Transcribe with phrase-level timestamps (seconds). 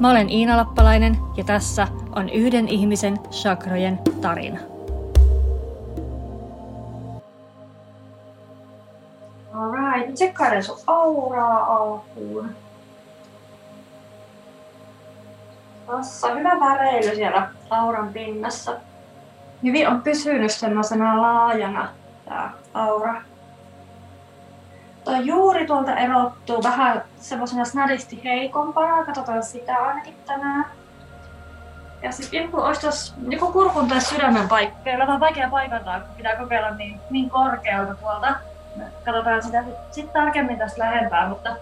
[0.00, 4.58] Mä olen Iina Lappalainen ja tässä on yhden ihmisen chakrojen tarina.
[9.54, 12.50] Alright, tsekkaile sun auraa alkuun.
[15.86, 18.76] Tossa hyvä väreily siellä auran pinnassa.
[19.62, 21.88] Hyvin on pysynyt semmoisena laajana
[22.28, 23.22] tää aura.
[25.08, 29.04] Toi juuri tuolta erottuu vähän semmoisena snadisti heikompana.
[29.04, 30.64] Katsotaan sitä ainakin tänään.
[32.02, 35.06] Ja sitten joku olisi tossa, joku kurkun tai sydämen paikkeilla.
[35.06, 38.34] Vähän vaikea paikantaa, kun pitää kokeilla niin, niin korkealta tuolta.
[39.04, 41.56] Katsotaan sitä sitten sit tarkemmin tästä lähempää, mutta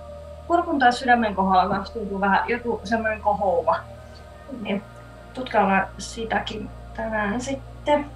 [0.47, 3.77] kurkun tai sydämen kohdalla tuntuu vähän joku semmoinen kohouva.
[4.61, 4.83] Niin
[5.35, 8.07] tutkaillaan sitäkin tänään sitten.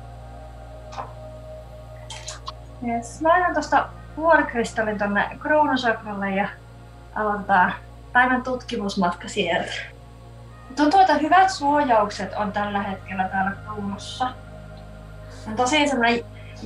[2.88, 3.20] Yes.
[3.20, 6.48] Mä laitan tuosta vuorikristallin tonne kruunusakralle ja
[7.14, 7.72] aloitetaan
[8.12, 9.72] päivän tutkimusmatka sieltä.
[10.76, 14.28] Tuntuu, että hyvät suojaukset on tällä hetkellä täällä kruunussa.
[15.48, 16.24] On tosi semmoinen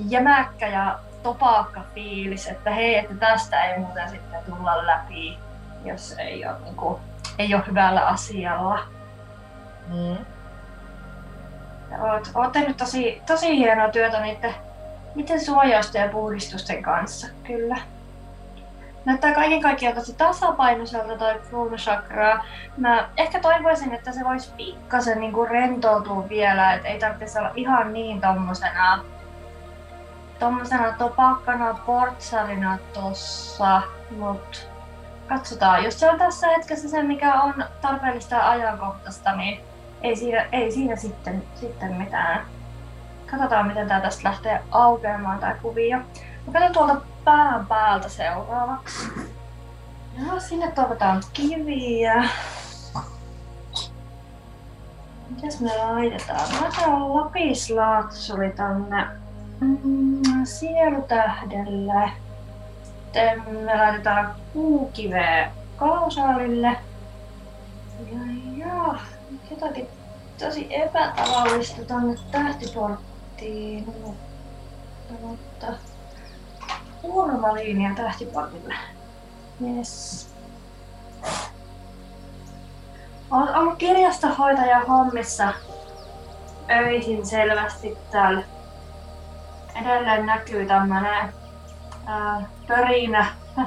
[0.08, 5.38] jämäkkä ja topakka fiilis, että hei, että tästä ei muuten sitten tulla läpi,
[5.84, 7.00] jos ei ole, niin kuin,
[7.38, 8.78] ei ole hyvällä asialla.
[9.88, 10.16] Mm.
[12.00, 14.54] Oot, oot tehnyt tosi, tosi hienoa työtä niiden,
[15.14, 17.76] niiden suojausten ja puhdistusten kanssa, kyllä.
[19.04, 22.44] Näyttää kaiken kaikkiaan tosi tasapainoiselta toi kruunusakraa.
[22.76, 27.92] Mä ehkä toivoisin, että se voisi pikkasen niinku rentoutua vielä, että ei tarvitsisi olla ihan
[27.92, 29.04] niin tommosena
[30.38, 33.82] tommosena topakkana portsarina tossa,
[34.18, 34.68] mut
[35.26, 35.84] katsotaan.
[35.84, 39.60] Jos se on tässä hetkessä se, mikä on tarpeellista ja ajankohtaista, niin
[40.02, 42.46] ei siinä, ei siinä sitten, sitten mitään.
[43.38, 45.98] Katsotaan, miten tää tästä lähtee aukeamaan tää kuvio.
[46.46, 49.10] Mä katson tuolta pään päältä seuraavaksi.
[50.18, 52.28] Ja sinne toivotaan kiviä.
[55.30, 56.48] Mitäs me laitetaan?
[56.66, 59.06] Otan lapislaatsuli tänne
[59.60, 62.10] mm, sielutähdelle.
[62.82, 66.76] Sitten me laitetaan kuukiveä kausaalille.
[68.12, 68.18] Ja,
[68.56, 68.94] ja
[69.50, 69.88] jotakin
[70.38, 73.13] tosi epätavallista tonne tähtiporttiin.
[75.20, 75.66] Mutta
[77.02, 78.74] turvaliinia tähtiportille.
[79.62, 80.28] Yes.
[83.30, 85.52] Olen ollut kirjastohoitaja hommissa
[86.70, 88.42] öisin selvästi täällä.
[89.74, 91.32] Edelleen näkyy tämmönen
[92.06, 93.26] ää, pörinä.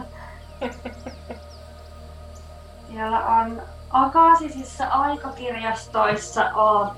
[2.90, 6.94] Siellä on Akaasisissa aikakirjastoissa oot,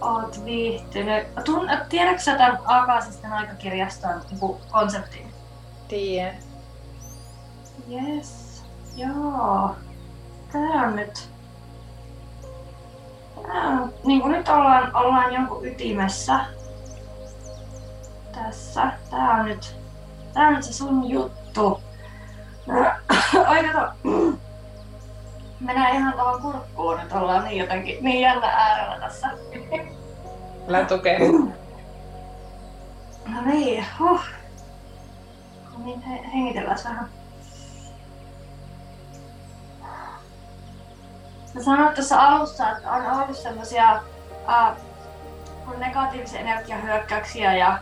[0.00, 1.34] oot viihtynyt.
[1.44, 5.32] Tun, tiedätkö sä tämän Akaasisten aikakirjaston niin konseptin?
[5.88, 6.36] Tiedän.
[7.90, 8.64] Yes.
[8.96, 9.76] Joo.
[10.52, 11.28] Tää on nyt...
[13.46, 16.40] Tää on, niin kuin nyt ollaan, ollaan jonkun ytimessä.
[18.32, 18.92] Tässä.
[19.10, 19.76] Tää on nyt...
[20.32, 21.80] Tää on nyt se sun juttu.
[23.50, 23.92] Oi kato
[25.60, 29.30] menee ihan tuohon kurkkuun, että ollaan niin jotenkin niin jännä äärellä tässä.
[30.68, 31.18] Älä tukee.
[33.26, 34.20] No niin, huh.
[35.72, 37.08] No niin, he, hengitellään vähän.
[41.54, 44.02] Mä sanoin tuossa alussa, että on ollut semmosia
[44.48, 44.76] uh,
[45.78, 47.78] negatiivisia energiahyökkäyksiä ja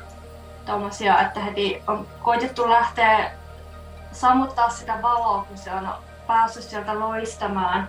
[0.66, 3.30] tommosia, että heti on koitettu lähteä
[4.12, 5.88] sammuttaa sitä valoa, kun se on
[6.26, 7.88] päässyt sieltä loistamaan.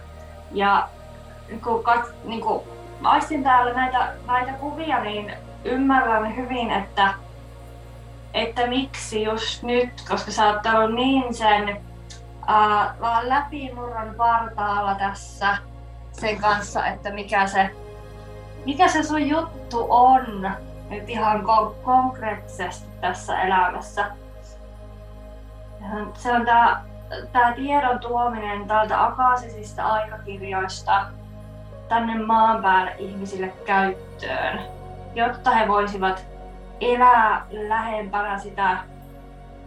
[0.51, 0.89] Ja
[1.63, 2.63] kun, kat, niin kun
[3.03, 5.33] aistin täällä näitä, näitä kuvia, niin
[5.63, 7.13] ymmärrän hyvin, että,
[8.33, 11.77] että miksi just nyt, koska sä oot ollut niin sen
[12.41, 15.57] uh, vaan läpimurron vartaalla tässä
[16.11, 17.69] sen kanssa, että mikä se,
[18.65, 20.51] mikä se sun juttu on
[20.89, 24.11] nyt ihan kon- konkreettisesti tässä elämässä.
[26.13, 26.83] Se on tää
[27.31, 31.05] tämä tiedon tuominen täältä akaasisista aikakirjoista
[31.89, 34.59] tänne maan päälle ihmisille käyttöön,
[35.15, 36.25] jotta he voisivat
[36.81, 38.77] elää lähempänä sitä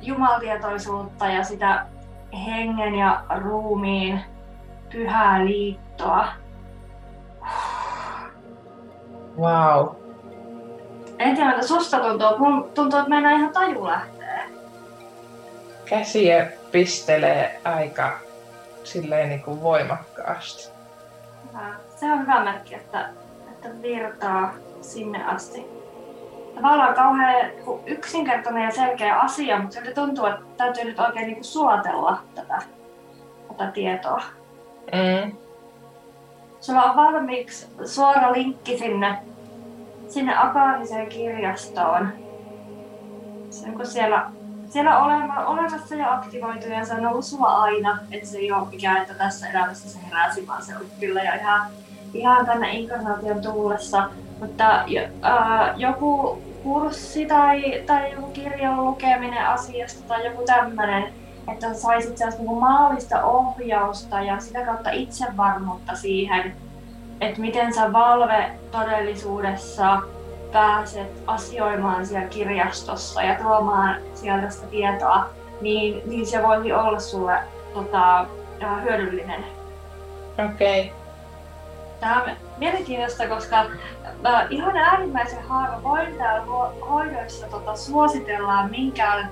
[0.01, 1.87] jumaltietoisuutta ja sitä
[2.47, 4.21] hengen ja ruumiin
[4.91, 6.29] pyhää liittoa.
[9.39, 9.89] Wow.
[11.19, 12.39] En tiedä, mitä susta tuntuu.
[12.39, 14.51] Mun tuntuu, että meidän ihan taju lähtee.
[15.85, 18.19] Käsiä pistelee aika
[18.85, 20.69] silleen niin kuin voimakkaasti.
[21.97, 23.09] Se on hyvä merkki, että,
[23.51, 25.67] että virtaa sinne asti.
[26.55, 27.51] Tavallaan kauhean
[27.87, 32.63] yksinkertainen ja selkeä asia, mutta se tuntuu, että täytyy nyt oikein niin kuin sulatella tätä,
[33.49, 34.23] tätä tietoa.
[34.93, 35.37] Mm.
[36.61, 39.19] Sulla on valmiiksi suora linkki sinne,
[40.09, 42.13] sinne akaaniseen kirjastoon.
[43.51, 44.31] Se on siellä,
[44.71, 47.99] siellä olema, olemassa ja aktivoitu ja se on ollut sulla aina.
[48.11, 51.33] Että se ei ole mikään, että tässä elämässä se heräsi, vaan se on kyllä jo
[51.41, 51.67] ihan,
[52.15, 54.11] ihan tänne inkarnaation tullessa.
[54.41, 61.13] Mutta äh, joku kurssi tai, tai joku kirjan lukeminen asiasta tai joku tämmöinen,
[61.53, 66.57] että saisit sellaista niin maallista ohjausta ja sitä kautta itsevarmuutta siihen,
[67.21, 70.03] että miten sä valve todellisuudessa
[70.53, 75.29] pääset asioimaan siellä kirjastossa ja tuomaan sieltä sitä tietoa,
[75.61, 77.39] niin, niin se voisi olla sulle
[77.75, 78.27] tota,
[78.83, 79.45] hyödyllinen.
[80.53, 80.81] Okei.
[80.81, 80.99] Okay.
[82.01, 83.67] Tämä on mielenkiintoista, koska
[84.27, 86.47] äh, ihan äärimmäisen harvoin täällä
[86.89, 89.31] hoidoissa tota, suositellaan minkään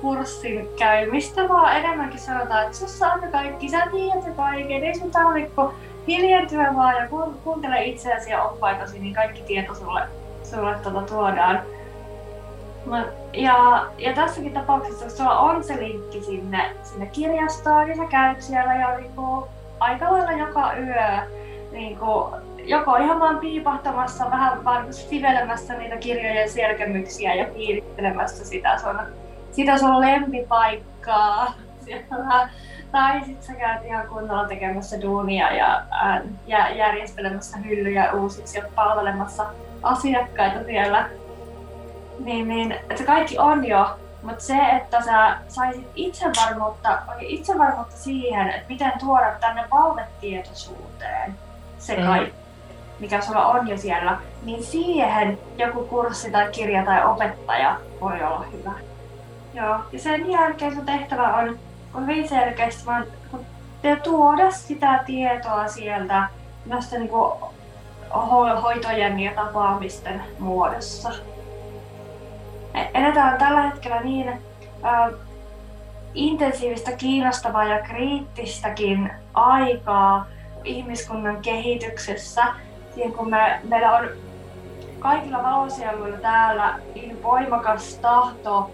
[0.00, 5.62] kurssin käymistä, vaan enemmänkin sanotaan, että sussa on kaikki, sä tiedät kaiken, ei sun tarvitse
[6.06, 7.08] hiljentyä vaan ja
[7.44, 10.02] kuuntele itseäsi ja oppaitasi, niin kaikki tieto sulle,
[10.50, 11.62] sulle tuota tuodaan.
[13.32, 18.42] Ja, ja tässäkin tapauksessa, jos sulla on se linkki sinne, sinne kirjastoon, niin sä käyt
[18.42, 19.44] siellä ja niin kuin,
[19.80, 21.18] aika lailla joka yö
[21.72, 28.78] niin kuin, joko ihan vaan piipahtamassa, vähän vaan sivelemässä niitä kirjojen selkämyksiä ja piirittelemässä sitä
[28.78, 29.00] sun
[29.52, 31.54] sitä sun lempipaikkaa
[31.84, 32.48] siellä.
[32.92, 35.82] Tai sitten sä käyt ihan kunnolla tekemässä duunia ja,
[36.46, 39.46] ja järjestelemässä hyllyjä uusiksi ja palvelemassa
[39.82, 41.08] asiakkaita siellä.
[42.18, 48.48] Niin, niin, että se kaikki on jo, mutta se, että sä saisit itsevarmuutta, itsevarmuutta siihen,
[48.48, 51.34] että miten tuoda tänne valvetietoisuuteen
[51.78, 52.06] se mm.
[52.06, 52.34] kaikki,
[53.00, 58.44] mikä sulla on jo siellä, niin siihen joku kurssi tai kirja tai opettaja voi olla
[58.52, 58.72] hyvä.
[59.54, 61.58] Joo, ja sen jälkeen sun tehtävä on,
[61.94, 63.06] on hyvin selkeästi vaan
[63.82, 66.28] te tuoda sitä tietoa sieltä
[66.66, 67.32] näistä niin kuin,
[68.62, 71.10] hoitojen ja tapaamisten muodossa.
[72.74, 74.28] E, eletään tällä hetkellä niin
[74.84, 75.10] äh,
[76.14, 80.26] intensiivistä, kiinnostavaa ja kriittistäkin aikaa
[80.64, 82.44] ihmiskunnan kehityksessä,
[82.94, 84.08] siihen kun me, meillä on
[84.98, 88.70] kaikilla valosieluilla täällä niin voimakas tahto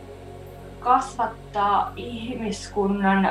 [0.81, 3.31] kasvattaa ihmiskunnan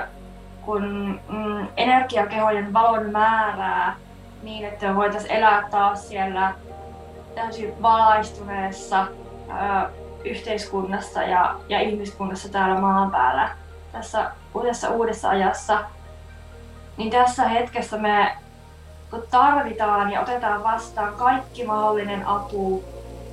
[0.62, 3.96] kun, mm, energiakehojen valon määrää
[4.44, 6.54] niin, että me voitaisiin elää taas siellä
[7.36, 9.90] täysin valaistuneessa ö,
[10.24, 13.50] yhteiskunnassa ja, ja ihmiskunnassa täällä maan päällä.
[13.92, 15.80] Tässä uudessa uudessa ajassa,
[16.98, 18.36] niin tässä hetkessä me
[19.32, 22.84] tarvitaan ja otetaan vastaan kaikki mahdollinen apu,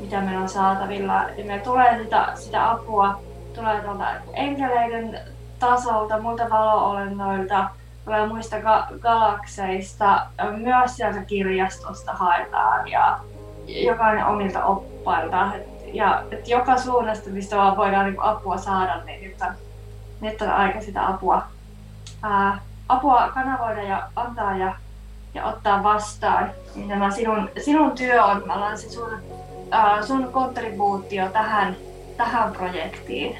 [0.00, 3.20] mitä meillä on saatavilla, ja meillä tulee sitä, sitä apua
[3.54, 5.20] tulee tuolta enkeleiden
[5.58, 7.68] tasolta, muilta valo-olennoilta,
[8.04, 10.26] tulee muista ga- galakseista,
[10.56, 13.18] myös sieltä kirjastosta haetaan ja
[13.66, 15.54] jokainen omilta oppailta.
[15.54, 19.54] Et, ja et joka suunnasta, mistä vaan voidaan niin apua saada, niin nyt on,
[20.20, 21.42] nyt on aika sitä apua,
[22.22, 24.74] ää, apua kanavoida ja antaa ja,
[25.34, 26.50] ja ottaa vastaan.
[26.74, 29.10] Niin tämä sinun, sinun työ on, mä se sun,
[29.70, 31.76] ää, sun kontribuutio tähän
[32.16, 33.36] tähän projektiin.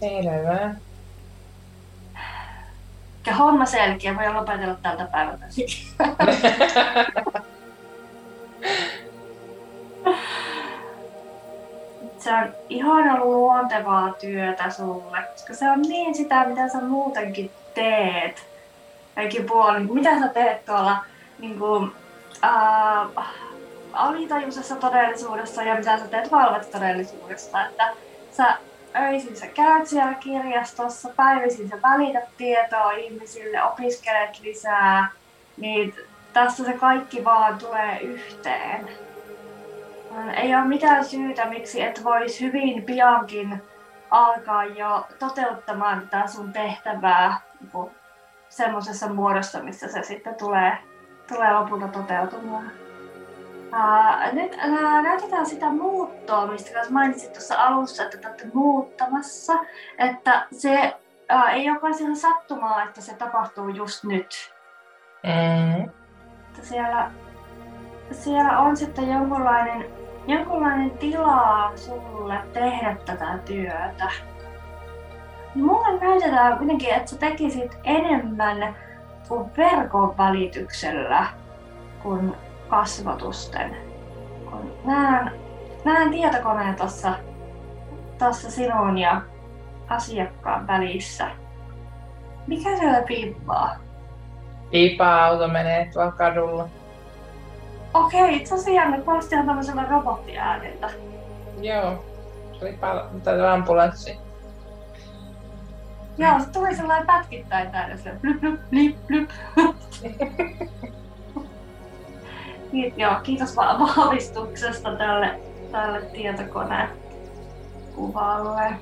[0.00, 0.74] Selvä.
[3.28, 5.44] Ja homma selkeä, voi lopetella tältä päivältä.
[12.18, 18.46] se on ihana luontevaa työtä sulle, koska se on niin sitä, mitä sä muutenkin teet.
[19.14, 19.94] Kaikki puolin.
[19.94, 20.96] Mitä sä teet tuolla
[21.38, 21.92] niin kuin,
[22.44, 23.08] äh,
[23.92, 27.64] alitajuisessa todellisuudessa ja mitä sä teet valvetodellisuudessa.
[27.64, 27.92] Että
[28.32, 28.58] sä
[28.96, 35.08] öisin sä käyt siellä kirjastossa, päivisin sä välität tietoa ihmisille, opiskelet lisää,
[35.56, 35.94] niin
[36.32, 38.88] tässä se kaikki vaan tulee yhteen.
[40.36, 43.62] Ei ole mitään syytä, miksi et voisi hyvin piankin
[44.10, 47.90] alkaa jo toteuttamaan tätä sun tehtävää niin
[48.48, 50.78] semmoisessa muodossa, missä se sitten tulee,
[51.28, 52.87] tulee lopulta toteutumaan.
[54.32, 54.56] Nyt
[55.02, 59.52] näytetään sitä muuttoa, mistä mainitsit tuossa alussa, että te olette muuttamassa.
[59.98, 60.96] Että se
[61.34, 64.54] uh, ei olekaan ihan sattumaa, että se tapahtuu just nyt.
[65.24, 65.84] Mm.
[66.48, 67.10] Että siellä
[68.12, 69.86] siellä on sitten jonkunlainen,
[70.26, 74.10] jonkunlainen tilaa sulle tehdä tätä työtä.
[75.54, 78.76] Mulle näytetään kuitenkin, että sä tekisit enemmän
[79.28, 81.26] kuin verkon välityksellä
[82.02, 82.36] kuin
[82.68, 83.76] kasvotusten.
[84.50, 85.32] Kun näen,
[85.84, 87.12] näen tietokoneen tuossa
[88.18, 89.22] tossa sinun ja
[89.88, 91.30] asiakkaan välissä.
[92.46, 93.76] Mikä siellä piippaa?
[94.70, 96.68] Piipa-auto menee tuolla kadulla.
[97.94, 100.90] Okei, tosiaan ne kuulostihan tämmöisellä robottiääneltä.
[101.60, 102.04] Joo.
[102.58, 104.18] Se oli pal- tai ambulanssi.
[106.18, 109.30] Joo, se tuli sellainen pätkittäin täällä se blyp blyp blip blyp.
[112.96, 115.40] Joo, kiitos vaan vahvistuksesta tälle,
[115.72, 116.88] tälle tietokoneen
[117.94, 118.76] kuvalle.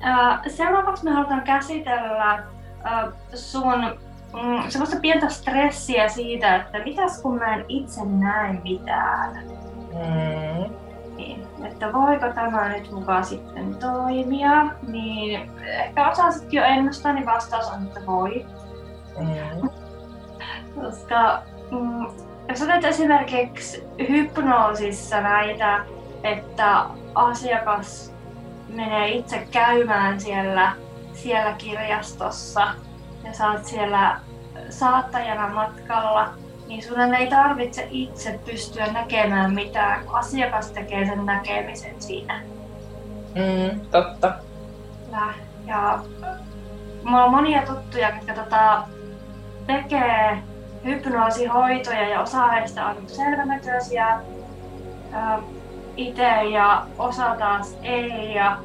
[0.00, 2.42] Ää, Seuraavaksi me halutaan käsitellä
[3.34, 3.98] sun
[4.42, 9.42] mm, semmoista pientä stressiä siitä, että mitäs kun mä en itse näe mitään.
[9.92, 10.76] Mm.
[11.16, 17.70] Niin, että voiko tämä nyt mukaan sitten toimia, niin ehkä osasit jo ennustaa, niin vastaus
[17.70, 18.46] on, että voi.
[19.18, 19.68] Mm.
[20.74, 22.06] Koska mm,
[22.48, 25.84] jos olet esimerkiksi hypnoosissa näitä,
[26.22, 26.84] että
[27.14, 28.12] asiakas
[28.68, 30.72] menee itse käymään siellä,
[31.14, 32.66] siellä kirjastossa
[33.24, 34.20] ja oot siellä
[34.70, 36.28] saattajana matkalla,
[36.68, 42.42] niin sun ei tarvitse itse pystyä näkemään mitään, kun asiakas tekee sen näkemisen siinä.
[43.34, 44.34] Mm, totta.
[45.12, 45.34] Ja,
[45.66, 45.98] ja
[47.04, 48.82] mulla on monia tuttuja, jotka tota,
[49.66, 50.42] tekee
[50.86, 54.20] hypnoosihoitoja ja osa heistä on selvänäköisiä
[55.96, 58.34] itse ja osa taas ei.
[58.34, 58.56] Ja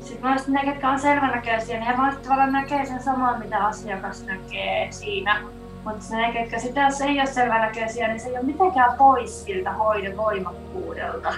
[0.00, 4.24] sitten myös ne, jotka on selvänäköisiä, niin he voivat tavallaan näkee sen saman, mitä asiakas
[4.24, 5.40] näkee siinä.
[5.84, 9.72] Mutta ne, jotka sitten jos ei ole selvänäköisiä, niin se ei ole mitenkään pois siltä
[9.72, 11.32] hoidon voimakkuudelta.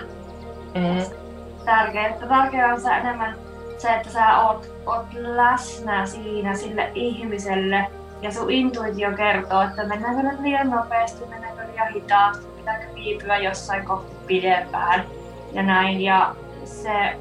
[0.74, 1.16] Mm.
[1.64, 3.34] Tärkeää, tärkeää on se enemmän
[3.78, 7.86] se, että sä oot, oot läsnä siinä sille ihmiselle
[8.22, 13.84] ja sun intuitio kertoo, että mennäänkö nyt liian nopeasti, mennäänkö liian hitaasti, pitääkö viipyä jossain
[13.84, 15.04] kohti pidempään
[15.52, 16.00] ja näin.
[16.00, 16.34] Ja
[16.64, 17.16] se,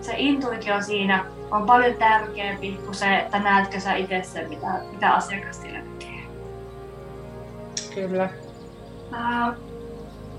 [0.00, 5.10] se intuitio siinä on paljon tärkeämpi kuin se, että näetkö sä itse sen, mitä, mitä
[5.10, 6.22] asiakas sille tekee.
[7.94, 8.28] Kyllä.
[9.10, 9.54] Uh,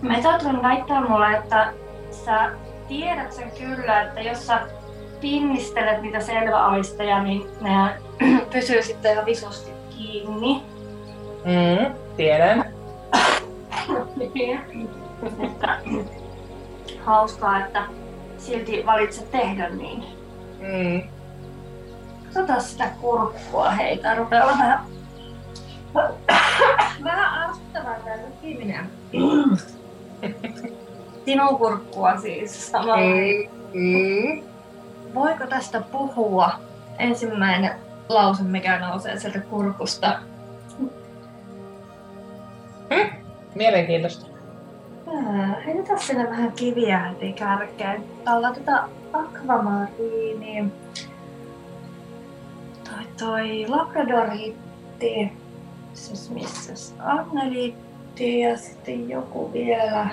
[0.02, 1.74] Metot on väittää mulle, että
[2.12, 2.52] sä
[2.88, 4.62] tiedät sen kyllä, että jos sä
[5.22, 8.02] pinnistelet niitä selväaisteja, niin ne
[8.54, 9.71] pysyy sitten ihan visusti
[10.02, 10.64] kiinni.
[11.46, 12.74] Mm, tiedän.
[15.44, 15.80] että,
[17.06, 17.84] hauskaa, että
[18.38, 20.04] silti valitset tehdä niin.
[20.60, 21.02] Mm.
[22.24, 24.80] Katsotaan sitä kurkkua, hei, tää rupeaa olla vähän,
[27.04, 28.90] vähän arvittavaa tää lukiminen.
[31.26, 32.96] Sinun kurkkua siis samalla.
[33.74, 34.44] Mm.
[35.14, 36.52] Voiko tästä puhua?
[37.00, 37.76] Ensimmäinen
[38.14, 40.20] lause, mikä nousee sieltä kurkusta.
[43.56, 44.26] Mielenkiintoista.
[45.08, 48.04] Ää, Heitetään sinne vähän kiviä heti kärkeen.
[48.26, 50.72] Täällä tätä akvamariini.
[52.84, 55.32] Toi toi labradoriitti.
[55.94, 60.08] Siis missäs Anneliitti ja sitten joku vielä.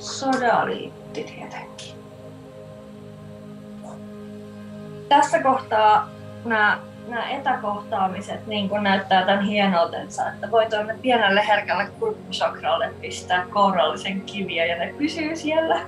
[0.00, 1.77] Sodaliitti tietenkin.
[5.08, 6.08] Tässä kohtaa
[6.44, 13.46] nämä, nämä etäkohtaamiset niin kun näyttää tämän hienoutensa, että voi tuonne pienelle herkälle kurkkusakralle pistää
[13.50, 15.80] kourallisen kiviä ja ne pysyy siellä.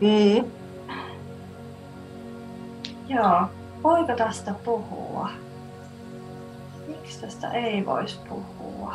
[0.00, 0.50] Mm.
[3.08, 3.42] Joo,
[3.82, 5.28] voiko tästä puhua?
[6.86, 8.94] Miksi tästä ei voisi puhua?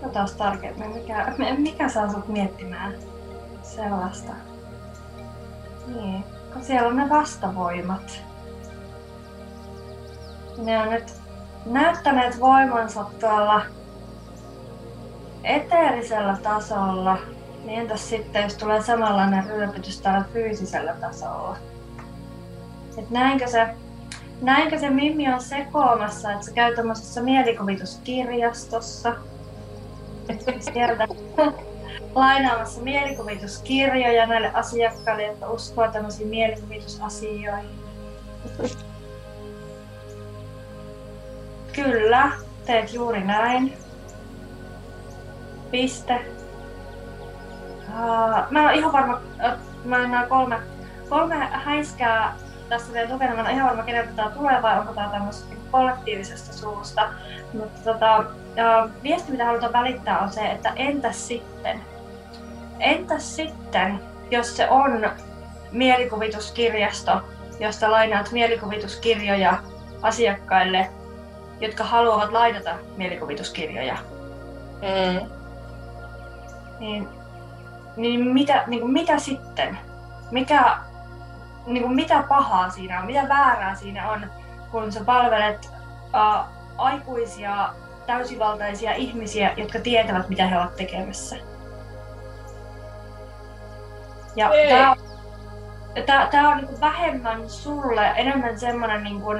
[0.00, 2.94] Katsotaan tarkemmin, mikä, mikä saa sut miettimään
[3.62, 4.32] sellaista.
[5.86, 6.24] Niin,
[6.56, 8.22] kun siellä on ne vastavoimat.
[10.58, 11.14] Ne on nyt
[11.66, 13.62] näyttäneet voimansa tuolla
[15.44, 17.18] eteerisellä tasolla.
[17.64, 21.56] Niin entäs sitten, jos tulee samanlainen ryöpytys täällä fyysisellä tasolla?
[22.98, 23.68] Et näinkö se,
[24.42, 29.16] näinkö se Mimmi on sekoamassa, että se käy tämmöisessä mielikuvituskirjastossa.
[30.60, 31.08] Sieltä
[32.16, 37.70] lainaamassa mielikuvituskirjoja näille asiakkaille, jotka uskoo tämmöisiin mielikuvitusasioihin.
[41.72, 42.30] Kyllä,
[42.66, 43.78] teet juuri näin.
[45.70, 46.20] Piste.
[47.88, 49.20] Uh, mä oon ihan varma,
[49.84, 50.58] mä en näe kolme,
[51.08, 52.36] kolme häiskää
[52.68, 53.34] tässä vielä tukena.
[53.34, 57.08] Mä ole ihan varma, keneltä tämä tulee vai onko tämä tämmöisestä niin kollektiivisesta suusta.
[57.52, 58.24] Mutta tota,
[59.02, 61.95] viesti, mitä halutaan välittää, on se, että entäs sitten?
[62.80, 65.10] Entäs sitten, jos se on
[65.72, 67.12] mielikuvituskirjasto,
[67.60, 69.58] josta lainaat mielikuvituskirjoja
[70.02, 70.90] asiakkaille,
[71.60, 73.96] jotka haluavat lainata mielikuvituskirjoja.
[74.82, 75.30] Mm.
[76.78, 77.08] Niin,
[77.96, 79.78] niin, mitä, niin kuin mitä sitten?
[80.30, 80.78] Mikä,
[81.66, 83.06] niin kuin mitä pahaa siinä on?
[83.06, 84.30] Mitä väärää siinä on,
[84.70, 85.70] kun sä palvelet
[86.04, 86.46] uh,
[86.78, 87.68] aikuisia,
[88.06, 91.36] täysivaltaisia ihmisiä, jotka tietävät, mitä he ovat tekemässä?
[94.36, 94.96] Ja tämä on,
[96.06, 99.30] tää, tää on niinku vähemmän sulle, enemmän semmoinen, niinku,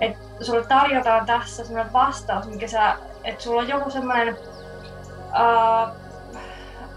[0.00, 4.36] että sulle tarjotaan tässä semmoinen vastaus, mikä sä, että sulla on joku semmoinen
[5.28, 5.96] uh,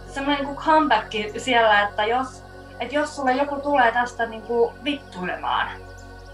[0.07, 2.43] semmoinen niinku comeback siellä, että jos,
[2.79, 5.67] että jos sulle joku tulee tästä niinku vittuilemaan,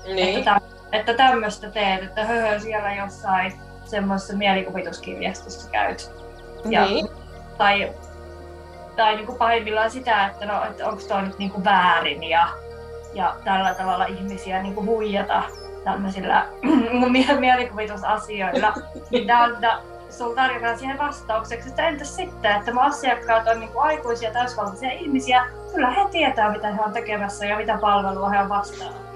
[0.06, 0.38] niin.
[0.38, 0.62] että, tä,
[0.92, 3.54] että tämmöistä teet, että höhö siellä jossain
[3.86, 6.12] semmoisessa mielikuvituskirjastossa käyt.
[6.66, 7.10] Ja, niin.
[7.58, 7.94] Tai
[9.00, 12.48] tai niin kuin pahimmillaan sitä, että, no, että onko tuo nyt niin kuin väärin ja,
[13.13, 15.44] ja tällä tavalla ihmisiä niin kuin huijata
[15.84, 16.46] tämmöisillä
[17.39, 18.74] mielikuvitusasioilla.
[19.12, 19.58] niin tämä on,
[20.10, 24.91] sulla tarjotaan siihen vastaukseksi, että entäs sitten, että mun asiakkaat on niin kuin aikuisia täysvaltaisia
[24.91, 29.10] ihmisiä, kyllä he tietää mitä he on tekemässä ja mitä palvelua he on vastaamassa.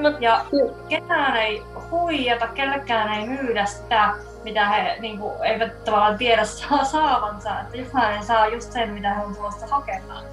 [0.00, 0.44] No, ja
[0.88, 4.14] ketään ei huijata, kellekään ei myydä sitä
[4.46, 9.14] mitä he niin kuin, eivät tavallaan tiedä saa, saavansa, että jokainen saa just sen, mitä
[9.14, 10.24] he on tulossa hakemaan.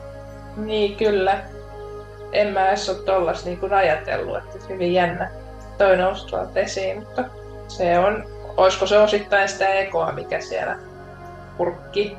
[0.57, 1.37] Niin, kyllä.
[2.31, 5.29] En mä edes ole tollas niin kuin ajatellut, että hyvin jännä
[5.77, 7.23] toi nousi tuolta esiin, mutta
[7.67, 8.25] se on,
[8.57, 10.77] olisiko se osittain sitä ekoa, mikä siellä
[11.57, 12.17] purkki?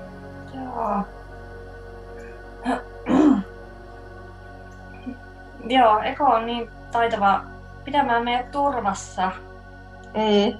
[0.54, 1.00] Joo.
[5.66, 7.40] Joo, Eko on niin taitava
[7.84, 9.30] pitämään meidät turvassa.
[10.14, 10.58] Mm.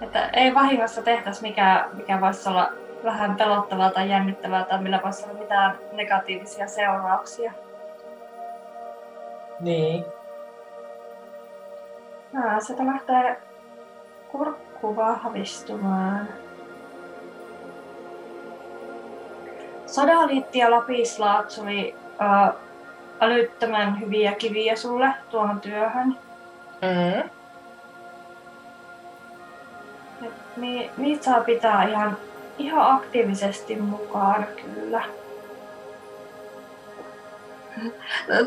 [0.00, 2.72] Että ei vahingossa tehtäisi mikä, mikä voisi olla
[3.04, 7.52] vähän pelottavaa tai jännittävää tai millä voisi olla mitään negatiivisia seurauksia.
[9.60, 10.04] Niin.
[12.32, 13.40] No, sieltä lähtee
[14.32, 16.28] kurkku vahvistumaan.
[19.86, 22.54] Sodaliitti ja lapislaatsuli uh,
[23.20, 26.16] älyttömän hyviä kiviä sulle tuohon työhön.
[26.82, 27.30] Mm.
[30.60, 32.16] Niin niitä saa pitää ihan,
[32.58, 35.02] ihan aktiivisesti mukaan kyllä.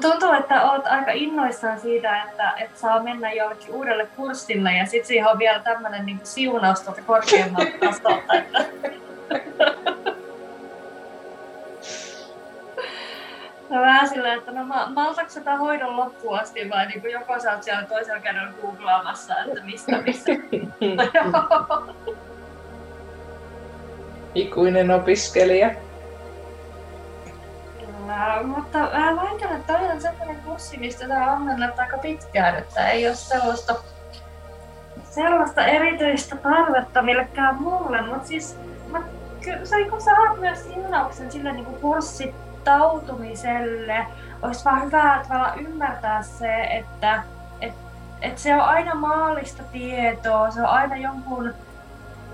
[0.01, 5.07] Tuntuu, että olet aika innoissaan siitä, että, että saa mennä jollekin uudelle kurssille ja sitten
[5.07, 8.33] siihen on vielä tämmöinen niin siunaus tuolta korkeammalta tasolta.
[8.33, 8.65] Että...
[13.69, 17.63] No vähän silleen, että no maltaako sitä hoidon loppuun asti vai niin joko sä oot
[17.63, 20.31] siellä toisella kädellä googlaamassa, että mistä, missä.
[24.35, 25.69] Ikuinen opiskelija.
[27.79, 32.55] Kyllä, mutta mä väitän, että toi on sellainen kurssi, mistä tää on mennä aika pitkään,
[32.55, 33.75] että ei ole sellaista,
[35.03, 38.57] sellaista erityistä tarvetta millekään muulle, mutta siis
[38.91, 39.01] mä,
[39.41, 44.05] kyllä, se, kun sä saat myös siunauksen sille niin kurssit suhtautumiselle
[44.41, 47.23] olisi vaan hyvä tavalla ymmärtää se, että
[47.61, 47.73] et,
[48.21, 51.53] et se on aina maallista tietoa, se on aina jonkun,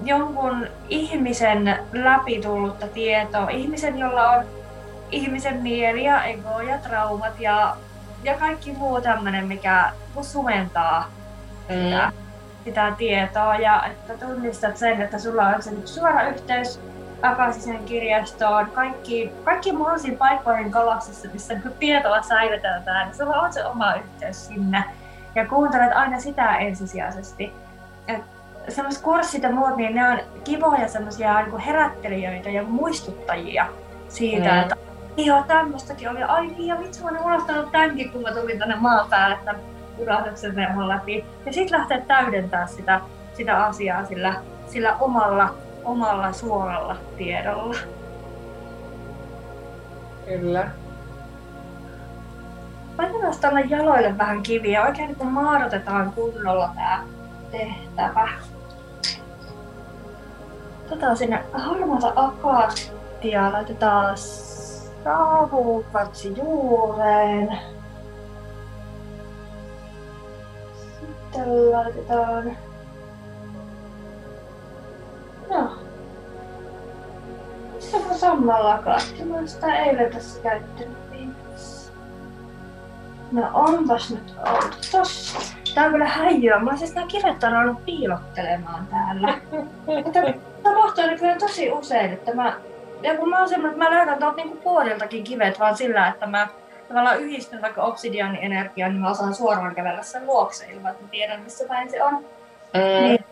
[0.03, 4.45] jonkun ihmisen läpitullutta tietoa, ihmisen, jolla on
[5.11, 7.77] ihmisen mieli ja ego ja traumat ja,
[8.23, 11.11] ja kaikki muu tämmöinen, mikä sumentaa
[11.69, 11.75] mm.
[11.75, 12.11] sitä,
[12.63, 16.79] sitä tietoa ja että tunnistat sen, että sulla on se suora yhteys
[17.21, 23.65] Akasisen kirjastoon, kaikki, kaikki mahdollisiin paikkoihin galaksissa, missä niin tietoa säilytetään, niin sulla on se
[23.65, 24.83] oma yhteys sinne.
[25.35, 27.53] Ja kuuntelet aina sitä ensisijaisesti.
[28.07, 28.21] Et
[28.69, 33.65] sellaiset kurssit ja muut, niin ne on kivoja semmoisia niin herättelijöitä ja muistuttajia
[34.09, 34.59] siitä, mm.
[34.59, 34.75] että
[35.17, 36.23] joo, tämmöistäkin oli.
[36.23, 39.61] Ai niin, ja vitsi, mä olin unohtanut tämänkin, kun mä tulin tänne maan päälle tämän
[39.97, 41.25] urahduksen verhon läpi.
[41.45, 43.01] Ja sitten lähtee täydentää sitä,
[43.33, 44.35] sitä asiaa sillä,
[44.67, 45.53] sillä omalla
[45.87, 47.75] omalla suoralla tiedolla.
[50.25, 50.67] Kyllä.
[52.97, 54.85] Laitetaan tänne jaloille vähän kiviä.
[54.85, 57.03] Oikein kun maadotetaan kunnolla tää
[57.51, 58.29] tehtävä.
[60.87, 63.53] Otetaan sinne harmaata akaattia.
[63.53, 64.17] Laitetaan
[65.03, 67.59] saavukatsi juureen.
[70.99, 72.57] Sitten laitetaan
[75.51, 75.69] Joo.
[77.79, 79.23] Se on samalla lakatti.
[79.23, 81.91] Mä sitä eilen tässä käyttänyt viimeksi.
[83.31, 85.39] No onpas nyt oltu tossa.
[85.75, 86.59] Tää on kyllä häijyä.
[86.59, 87.05] Mä siis nää
[87.61, 89.37] ollut piilottelemaan täällä.
[90.03, 92.59] Mutta tapahtuu nykyään tosi usein, että mä...
[93.01, 96.27] Ja kun mä oon semmoinen, että mä löydän tuolta niinku puoliltakin kivet vaan sillä, että
[96.27, 96.47] mä
[96.87, 101.09] tavallaan yhdistän vaikka obsidianin energiaa, niin mä osaan suoraan kävellä sen luokse ilman, että mä
[101.09, 102.13] tiedän missä päin se on.
[102.13, 103.07] Mm.
[103.07, 103.25] Niin.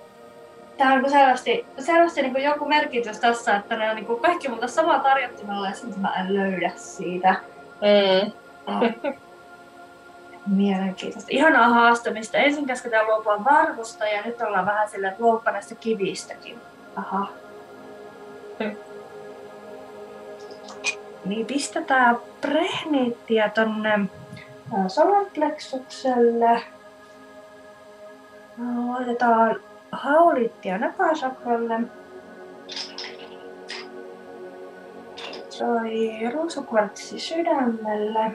[0.78, 4.68] Tää on niinku selvästi, selvästi niinku joku merkitys tässä, että ne on niinku kaikki multa
[4.68, 7.36] samaa tarjottimella ja sitten mä en löydä siitä.
[7.82, 8.32] Mm.
[10.48, 11.30] Mielenkiintoista.
[11.32, 12.38] Ihanaa haastamista.
[12.38, 16.62] Ensin käsketään luopua varvusta ja nyt ollaan vähän sillä, että luopua näistä kivistäkin.
[16.96, 17.28] Aha.
[21.26, 24.00] Niin pistetään prehniittiä tonne
[24.88, 26.62] solarplexukselle.
[28.88, 29.56] Laitetaan
[29.92, 31.80] haulittia napasakralle.
[35.50, 38.32] Soi ruusukvartsi sydämelle.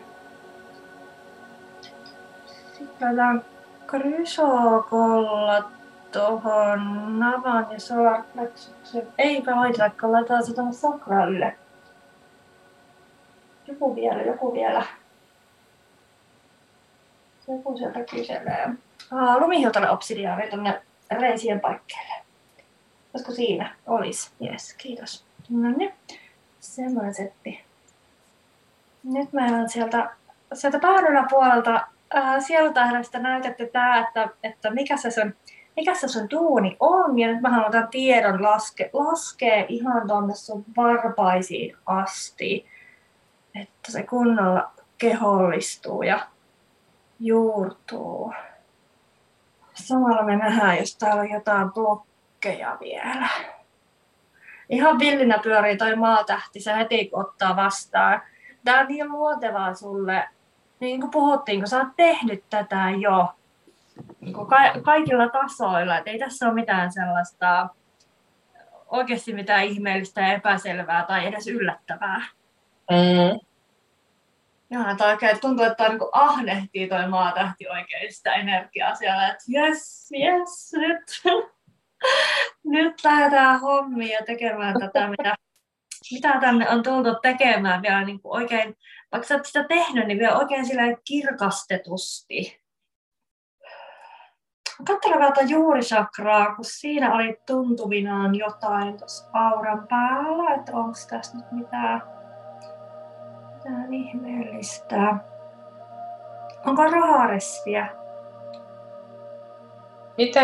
[2.78, 3.44] Sitten laitetaan
[3.86, 5.70] krysokolla
[6.12, 9.08] tuohon navan ja solarplexuksen.
[9.18, 11.56] Eipä laitetakaan, laitetaan se tuonne sakralle.
[13.66, 14.86] Joku vielä, joku vielä.
[17.48, 18.68] Joku sieltä kyselee.
[19.12, 22.14] Aa, lumihiutalle obsidiaani tuonne reisien paikkeelle.
[23.14, 23.74] Olisiko siinä?
[23.86, 24.32] Olis.
[24.42, 25.24] Yes, kiitos.
[25.50, 25.94] No niin.
[26.60, 27.64] Semmoinen setti.
[29.04, 30.10] Nyt meillä on sieltä,
[30.52, 35.34] sieltä pään yläpuolelta äh, sielutähdestä näytetty tää, että, että mikä se sun,
[35.80, 37.18] mikä se sun duuni on.
[37.18, 42.66] Ja nyt mä haluan tiedon laske, laskea ihan tuonne sun varpaisiin asti.
[43.54, 46.26] Että se kunnolla kehollistuu ja
[47.20, 48.32] juurtuu.
[49.74, 53.28] Samalla me nähdään, jos täällä on jotain blokkeja vielä.
[54.68, 58.22] Ihan villinä pyörii toi maatähti, se heti kun ottaa vastaan.
[58.64, 60.28] Tää on niin luontevaa sulle,
[60.80, 63.28] niin kuin puhuttiin, kun sä oot tehnyt tätä jo
[64.20, 65.98] niin kuin ka- kaikilla tasoilla.
[65.98, 67.68] Et ei tässä ole mitään sellaista
[68.86, 72.24] oikeasti mitään ihmeellistä ja epäselvää tai edes yllättävää.
[72.90, 73.40] Mm.
[74.70, 80.10] Joo, että oikein tuntuu, että niin ahnehtii toi maatähti oikein sitä energiaa siellä, että jes,
[80.12, 81.02] jes, nyt,
[82.64, 85.34] nyt lähdetään hommiin ja tekemään tätä, mitä,
[86.12, 88.76] mitä tänne on tultu tekemään vielä niin kuin oikein,
[89.12, 92.60] vaikka sä oot sitä tehnyt, niin vielä oikein sillä kirkastetusti.
[94.86, 101.36] Katselen vielä tuota juurisakraa, kun siinä oli tuntuvinaan jotain tuossa auran päällä, että onko tässä
[101.36, 102.02] nyt mitään
[103.64, 105.14] mitään ihmeellistä.
[106.66, 107.88] Onko raharessiä?
[110.18, 110.40] Mitä?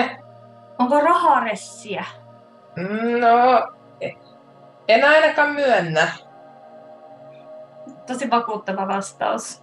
[0.78, 2.04] Onko raharessiä?
[3.20, 3.72] No,
[4.88, 6.08] en ainakaan myönnä.
[8.06, 9.62] Tosi vakuuttava vastaus.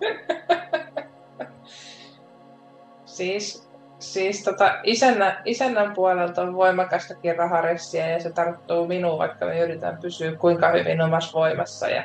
[3.06, 3.70] Siis,
[4.04, 9.98] siis tota, isännä, isännän puolelta on voimakastakin raharessiä ja se tarttuu minuun, vaikka me yritän
[10.02, 12.04] pysyä kuinka hyvin omassa voimassa ja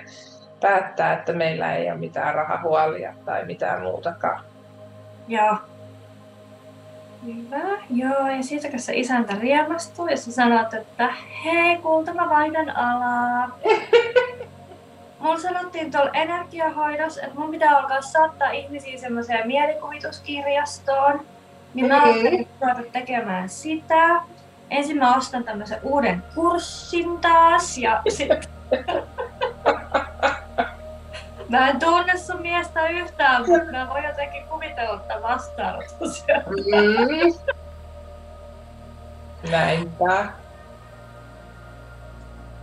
[0.60, 4.44] päättää, että meillä ei ole mitään rahahuolia tai mitään muutakaan.
[5.28, 5.56] Joo.
[7.26, 7.78] Hyvä.
[7.90, 11.08] Joo, ja siitä kun se isäntä riemastuu ja sä sanot, että
[11.44, 13.58] hei kulta mä vaihdan alaa.
[15.20, 21.20] Mulla sanottiin tuolla energiahoidossa, että mun pitää alkaa saattaa ihmisiä semmoiseen mielikuvituskirjastoon.
[21.74, 24.20] Niin mä ajattelin ruveta tekemään sitä.
[24.70, 28.42] Ensin mä ostan tämmöisen uuden kurssin taas ja sitten
[31.48, 36.44] Mä en tunne sun miestä yhtään, mutta mä voin jotenkin kuvitella tämän vastaanoton siellä.
[36.44, 37.34] Mm.
[39.50, 40.26] Näinpä.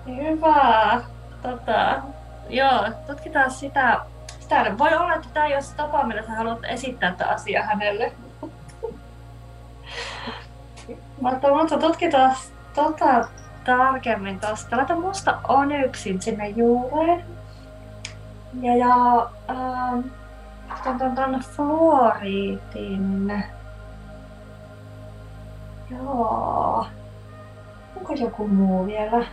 [0.06, 1.02] Hyvä.
[1.42, 2.02] Tota,
[2.50, 4.00] joo, tutkitaan sitä.
[4.40, 4.78] sitä.
[4.78, 8.12] Voi olla, että tämä ei ole se tapa, millä sä haluat esittää tätä asiaa hänelle.
[11.22, 12.36] Mutta, mutta tutkitaan
[12.76, 13.28] tota
[13.64, 14.78] tarkemmin tosta.
[14.78, 17.26] Laita musta onyksin sinne juureen.
[18.62, 20.00] Ja, ja ähm,
[21.16, 23.44] ton, fluoriitin.
[25.92, 26.88] Joo.
[27.96, 29.26] Onko joku muu vielä?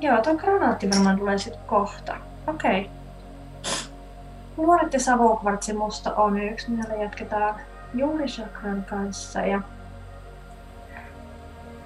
[0.00, 2.16] Joo, tuo granaatti varmaan tulee sitten kohta.
[2.46, 2.80] Okei.
[2.80, 2.92] Okay.
[4.56, 6.70] Nuoret ja savokvartsi musta on yksi.
[6.70, 7.54] Meillä jatketaan
[7.94, 9.40] juurisakran kanssa.
[9.40, 9.60] Ja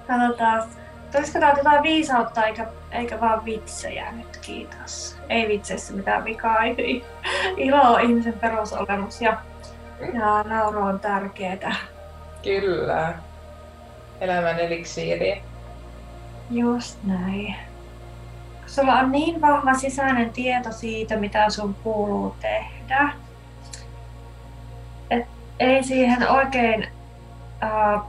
[0.06, 0.68] katsotaan,
[1.40, 5.18] tää jotain viisautta eikä, eikä vaan vitsejä nyt, kiitos.
[5.28, 7.04] Ei vitseissä mitään vikaa, ei.
[7.56, 9.38] Ilo on ihmisen perusolemus ja,
[10.14, 11.74] ja nauru on tärkeetä.
[12.42, 13.14] Kyllä.
[14.20, 15.42] Elämän eliksiiri.
[16.50, 17.54] Just näin.
[18.66, 23.12] sulla on niin vahva sisäinen tieto siitä, mitä sun kuuluu tehdä,
[25.58, 26.88] ei siihen oikein,
[27.60, 28.00] ää,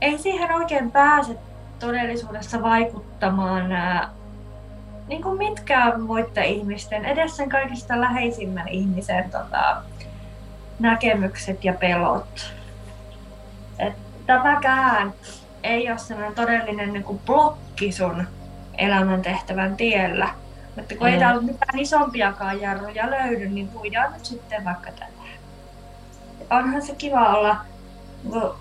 [0.00, 1.36] ei siihen oikein pääse
[1.78, 4.10] todellisuudessa vaikuttamaan ää,
[5.08, 9.82] niin kuin mitkään muiden ihmisten, edes sen kaikista läheisimmän ihmisen tota,
[10.78, 12.52] näkemykset ja pelot.
[13.78, 13.94] Et
[14.26, 15.12] tämäkään
[15.62, 18.26] ei ole sellainen todellinen niin kuin blokki sun
[18.78, 20.28] elämäntehtävän tiellä.
[20.76, 21.12] Mutta kun mm.
[21.12, 25.21] ei täällä mitään isompiakaan jarruja löydy, niin voidaan nyt sitten vaikka tätä.
[26.50, 27.56] Onhan se kiva olla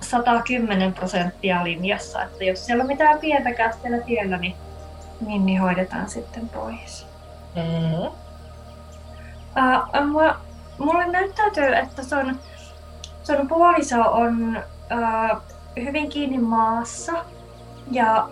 [0.01, 4.55] 110 prosenttia linjassa, että jos siellä on mitään pientäkään siellä tiellä, niin,
[5.27, 7.07] niin, niin hoidetaan sitten pois.
[7.55, 8.07] Mm-hmm.
[9.57, 10.35] Uh,
[10.77, 12.39] mulle näyttäytyy, että sun,
[13.23, 15.41] sun puoliso on uh,
[15.83, 17.25] hyvin kiinni maassa
[17.91, 18.29] ja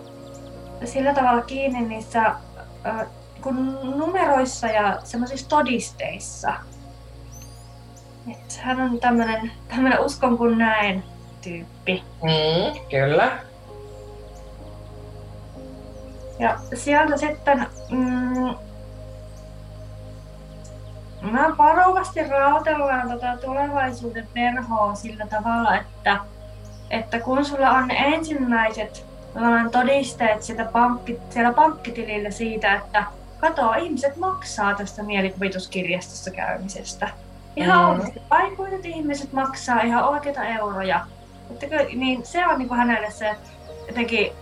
[0.84, 3.06] sillä tavalla kiinni niissä uh,
[3.40, 6.54] kun numeroissa ja semmoisissa todisteissa.
[8.30, 11.04] Et hän on tämmönen, tämmönen uskon kun näen
[11.42, 12.04] tyyppi.
[12.22, 13.38] Mm, kyllä.
[16.38, 18.54] Ja sieltä sitten mm,
[21.20, 26.16] Mä varovasti raotellaan tota tulevaisuuden perhoa sillä tavalla, että,
[26.90, 29.06] että kun sulla on ensimmäiset
[29.72, 33.04] todisteet sitä pankki, siellä pankkitilillä siitä, että
[33.40, 37.08] katoa, ihmiset maksaa tästä mielikuvituskirjastossa käymisestä.
[37.56, 37.90] Ihan mm.
[37.90, 41.06] oikeasti aikuiset ihmiset maksaa ihan oikeita euroja.
[41.50, 43.36] Että, niin se on niin hänelle se
[43.88, 44.32] jotenkin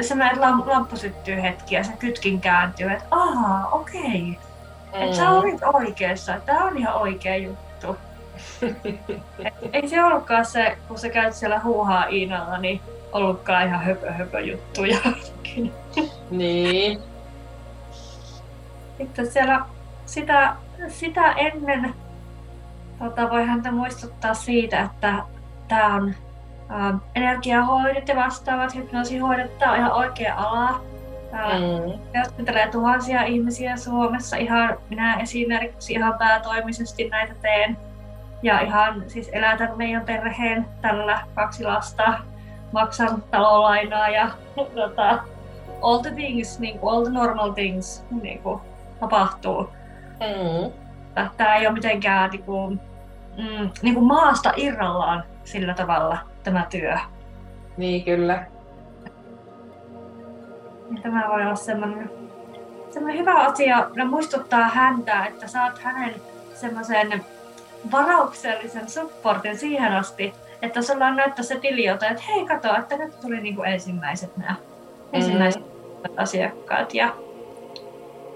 [0.00, 4.00] semmoinen, että lamppu syttyy hetki ja se kytkin kääntyy, että ahaa, okei.
[4.00, 4.52] Okay
[4.92, 5.02] Mm.
[5.02, 7.96] Että sä olit oikeassa, tämä on ihan oikea juttu.
[9.44, 12.80] Et ei se ollutkaan se, kun sä käyt siellä huuhaa Iinalla, niin
[13.12, 14.98] ollutkaan ihan höpö höpö juttuja.
[16.30, 17.00] niin.
[18.98, 19.60] Sitten siellä
[20.06, 20.56] sitä,
[20.88, 21.94] sitä ennen
[23.04, 25.14] tota, voi häntä muistuttaa siitä, että
[25.68, 26.14] tämä on
[26.70, 29.58] ä, energiahoidot ja vastaavat hypnoosihoidot.
[29.58, 30.80] Tämä on ihan oikea ala
[31.32, 31.98] Mm.
[32.12, 34.36] Työskentelee tuhansia ihmisiä Suomessa.
[34.36, 37.76] Ihan, minä esimerkiksi ihan päätoimisesti näitä teen.
[38.42, 42.18] Ja ihan siis elätän meidän perheen tällä kaksi lasta.
[42.72, 44.30] Maksan talolainaa ja
[44.74, 45.24] tota,
[45.82, 48.60] all the things, niin kuin, all the normal things niin kuin,
[49.00, 49.70] tapahtuu.
[50.20, 50.72] Mm.
[51.36, 52.80] Tämä ei ole mitenkään niin kuin,
[53.36, 56.98] mm, niin kuin maasta irrallaan sillä tavalla tämä työ.
[57.76, 58.46] Niin kyllä.
[60.90, 62.10] Niin tämä voi olla semmoinen,
[62.90, 66.14] semmoinen hyvä asia ja muistuttaa häntä, että saat hänen
[66.54, 67.24] semmoisen
[67.92, 73.20] varauksellisen supportin siihen asti, että sulla on näyttää se tiliota, että hei kato, että nyt
[73.20, 75.08] tuli niinku ensimmäiset nämä mm.
[75.12, 75.62] ensimmäiset
[76.16, 76.94] asiakkaat.
[76.94, 77.14] Ja,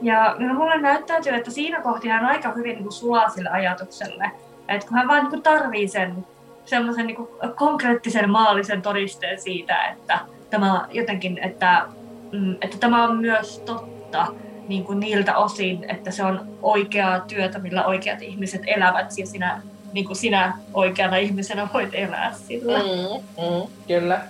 [0.02, 4.30] ja no, mulle näyttäytyy, että siinä kohti hän aika hyvin niin sulaa sille ajatukselle,
[4.68, 6.26] että kun hän vain niin tarvii sen
[6.64, 10.18] semmoisen niin konkreettisen maallisen todisteen siitä, että
[10.50, 11.87] tämä jotenkin, että
[12.33, 14.26] Mm, että tämä on myös totta
[14.68, 19.62] niin kuin niiltä osin, että se on oikeaa työtä, millä oikeat ihmiset elävät ja sinä,
[19.92, 22.79] niin kuin sinä oikeana ihmisenä voit elää sillä.
[22.79, 24.20] Mm, mm, kyllä.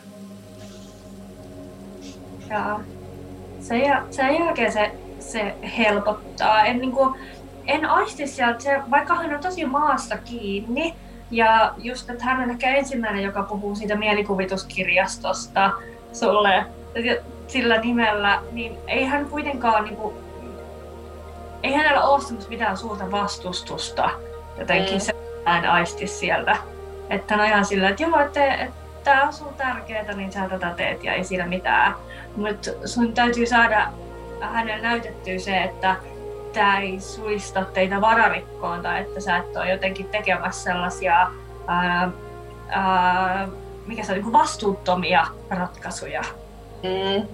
[2.50, 2.80] Ja
[3.60, 6.64] sen, sen jälkeen se, se helpottaa.
[6.64, 7.14] En, niin kuin,
[7.66, 10.94] en aisti sieltä, se, vaikka hän on tosi maasta kiinni,
[11.30, 15.70] ja just, että hän on ehkä ensimmäinen, joka puhuu siitä mielikuvituskirjastosta
[16.12, 16.64] sulle
[17.46, 20.16] sillä nimellä, niin ei hän kuitenkaan niin kuin,
[21.62, 24.10] ei hänellä ole semmoista mitään suurta vastustusta
[24.58, 25.00] jotenkin mm.
[25.00, 25.12] se
[25.44, 26.56] hän aisti sieltä.
[27.10, 28.74] Että hän on ihan sillä, että joo, että, että
[29.04, 31.94] tämä on sun tärkeää, niin sä tätä teet ja ei siinä mitään.
[32.36, 33.88] Mutta sun täytyy saada
[34.40, 35.96] hänelle näytettyä se, että
[36.56, 41.30] tämä ei suista teitä vararikkoon tai että sä et ole jotenkin tekemässä sellaisia
[41.66, 42.10] ää,
[42.68, 43.48] ää,
[43.86, 46.22] mikä se on, niin vastuuttomia ratkaisuja.
[46.82, 47.28] Mm.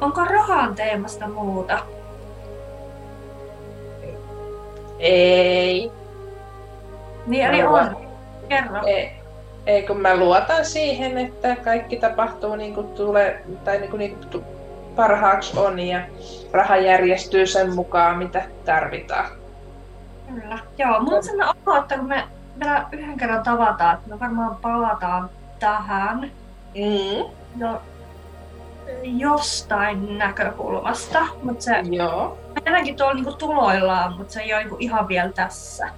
[0.00, 1.78] Onko rahan teemasta muuta?
[4.98, 5.90] Ei.
[7.26, 7.96] Niin eli on.
[8.48, 8.86] Kerro.
[8.86, 9.12] Ei,
[9.66, 14.16] ei, kun mä luotan siihen, että kaikki tapahtuu niin kuin tulee, tai niin kuin, niin
[14.16, 14.44] kuin
[14.96, 16.00] parhaaksi on ja
[16.52, 19.30] raha järjestyy sen mukaan, mitä tarvitaan.
[20.28, 20.58] Kyllä.
[20.78, 22.24] Joo, mun on sellainen olo, että kun me
[22.60, 26.30] vielä yhden kerran tavataan, että me varmaan palataan tähän.
[26.74, 27.34] Mm.
[27.56, 27.82] No,
[29.02, 32.38] jostain näkökulmasta, mutta se Joo.
[32.66, 35.88] ainakin tuolla niinku tuloillaan, mutta se ei ole niinku ihan vielä tässä.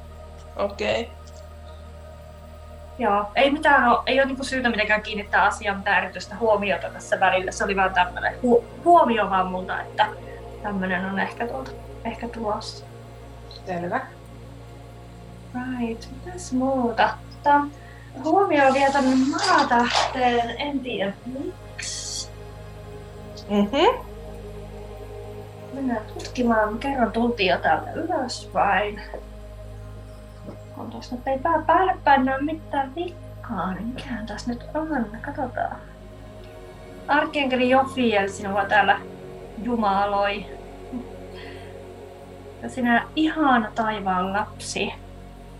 [0.56, 1.00] Okei.
[1.00, 1.25] Okay.
[2.98, 7.20] Joo, ei mitään ole, ei ole niinku syytä mitenkään kiinnittää asiaan mitään erityistä huomiota tässä
[7.20, 7.52] välillä.
[7.52, 10.06] Se oli vaan tämmöinen hu- huomio vaan multa, että
[10.62, 11.70] tämmönen on ehkä, tuolta,
[12.04, 12.84] ehkä tulossa.
[13.66, 14.00] Selvä.
[15.54, 17.10] Right, mitäs muuta?
[17.36, 17.60] Tota,
[18.24, 22.30] huomio vielä tänne maatähteen, en tiedä miksi.
[23.48, 24.02] Mhm.
[25.72, 29.00] Mennään tutkimaan, kerran tultiin jo täältä ylöspäin.
[30.78, 35.76] On tuossa nyt ei pää päälle näy mitään vikkaa, niin mikähän tässä nyt on, katsotaan.
[37.08, 39.00] Arkienkeli Jofiel sinua täällä
[39.62, 40.46] jumaloi.
[42.62, 44.92] Ja sinä ihana taivaan lapsi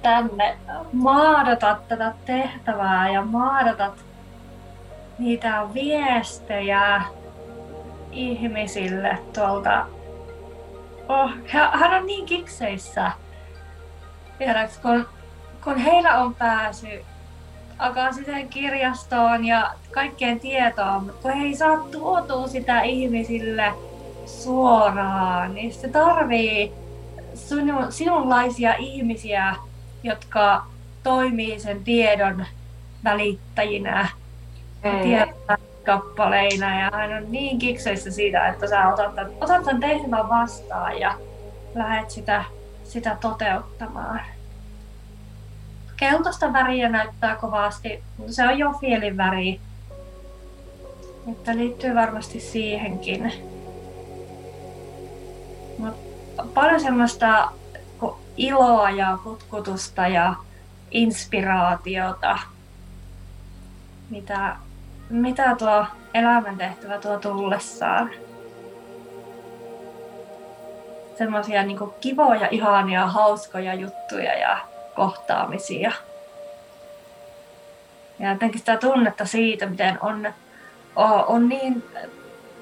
[0.03, 0.59] tänne
[0.93, 4.05] maadatat tätä tehtävää ja maadatat
[5.19, 7.03] niitä viestejä
[8.13, 9.87] ihmisille tuolta.
[11.09, 13.11] Oh, hän on niin kikseissä.
[14.39, 15.07] Tiedäks, kun,
[15.65, 17.05] kun heillä on pääsy
[17.79, 23.73] akaasiseen kirjastoon ja kaikkeen tietoon, mutta kun he ei saa tuotua sitä ihmisille
[24.27, 26.73] suoraan, niin se tarvii
[27.35, 29.55] sinun, sinunlaisia ihmisiä,
[30.03, 30.67] jotka
[31.03, 32.47] toimii sen tiedon
[33.05, 34.09] välittäjinä
[34.85, 35.01] Mm.
[35.03, 35.35] tiedon
[35.87, 41.01] kappaleina ja hän on niin kikseissä siitä, että sä otat tämän, otat tämän tehtävän vastaan
[41.01, 41.15] ja
[41.75, 42.45] lähdet sitä,
[42.89, 44.21] sitä toteuttamaan.
[45.97, 49.61] Keltaista väriä näyttää kovasti, se on jo fielin väri.
[51.33, 53.33] Että liittyy varmasti siihenkin.
[55.79, 55.95] Mut
[56.55, 57.53] paljon semmoista
[58.37, 60.35] iloa ja kutkutusta ja
[60.91, 62.39] inspiraatiota,
[64.11, 64.57] mitä,
[65.11, 68.11] mitä tuo elämäntehtävä tuo tullessaan.
[71.19, 74.59] Semmoisia niin kivoja, ihania, hauskoja juttuja ja
[74.95, 75.93] kohtaamisia.
[78.19, 80.33] Ja jotenkin sitä tunnetta siitä, miten on,
[81.27, 81.85] on, niin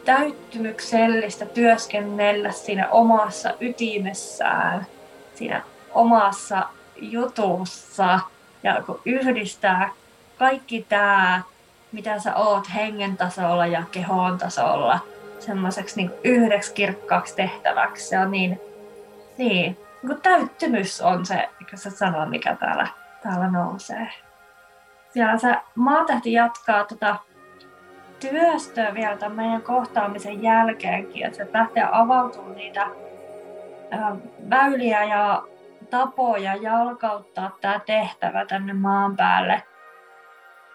[0.04, 4.86] täyttymyksellistä työskennellä siinä omassa ytimessään,
[5.34, 5.62] siinä
[5.94, 8.20] omassa jutussa
[8.62, 9.90] ja kun yhdistää
[10.38, 11.42] kaikki tämä,
[11.92, 15.00] mitä sä oot hengen tasolla ja kehon tasolla,
[15.44, 18.08] semmoiseksi niin yhdeksi kirkkaaksi tehtäväksi.
[18.08, 18.60] Se on niin,
[19.38, 22.86] niin, niin täyttymys on se, mikä sä sanoo, mikä täällä,
[23.22, 24.08] täällä nousee.
[25.10, 27.16] Siellä se maatähti jatkaa tota
[28.20, 32.86] työstöä vielä tämän meidän kohtaamisen jälkeenkin, että se lähtee avautumaan niitä
[34.50, 35.42] väyliä ja
[35.90, 39.62] tapoja jalkauttaa tämä tehtävä tänne maan päälle.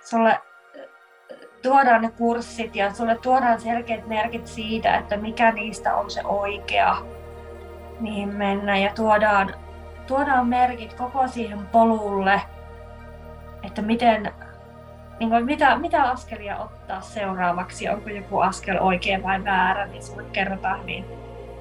[0.02, 0.40] Sulle
[1.62, 6.98] tuodaan ne kurssit ja sulle tuodaan selkeät merkit siitä, että mikä niistä on se oikea,
[8.00, 8.78] mihin mennä.
[8.78, 9.54] Ja tuodaan,
[10.08, 12.42] tuodaan merkit koko siihen polulle,
[13.64, 14.32] että miten,
[15.20, 20.24] niin kuin mitä, mitä askelia ottaa seuraavaksi, onko joku askel oikea vai väärä, niin sulle
[20.24, 21.06] kerrotaan niin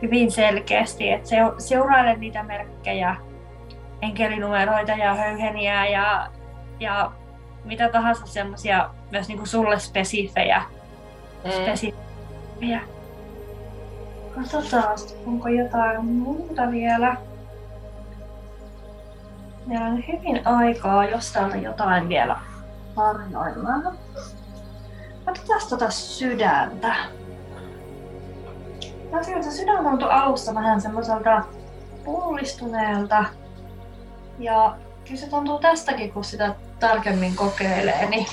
[0.02, 3.16] hyvin selkeästi, että seuraile niitä merkkejä,
[4.02, 6.30] enkelinumeroita ja höyheniä ja,
[6.80, 7.12] ja
[7.64, 10.62] mitä tahansa semmoisia myös niinku sulle spesifejä.
[11.44, 11.50] Mm.
[11.50, 12.80] spesifejä.
[14.34, 17.16] Katsotaan, onko jotain muuta vielä.
[19.66, 22.36] Meillä on hyvin aikaa, jos täältä jotain vielä
[22.96, 23.98] harjoillaan.
[25.26, 26.94] Otetaan tota sydäntä.
[29.10, 31.42] Tosiaan sydän tuntui alussa vähän semmoiselta
[32.04, 33.24] pullistuneelta.
[34.38, 38.26] Ja kyllä se tuntuu tästäkin, kun sitä tarkemmin kokeilee, niin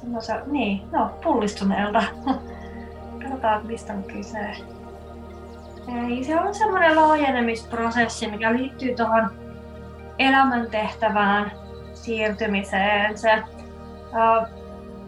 [0.00, 2.02] semmoisen, niin, no, pullistuneelta.
[3.22, 4.38] Katsotaan, mistä on kyse.
[6.08, 9.30] Ei, se on semmoinen laajenemisprosessi, mikä liittyy tuohon
[10.18, 11.52] elämäntehtävään
[11.94, 13.18] siirtymiseen.
[13.18, 13.42] Se
[14.08, 14.48] uh,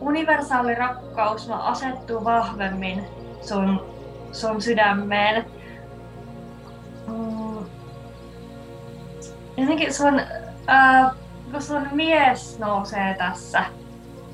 [0.00, 3.05] universaali rakkaus asettuu vahvemmin
[3.42, 3.87] sun,
[4.33, 5.44] sun sydämeen.
[7.07, 7.64] Mm.
[9.57, 11.14] Jotenkin sun, uh,
[11.53, 13.64] kun sun mies nousee tässä,